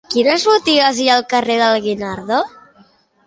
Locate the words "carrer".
1.35-1.59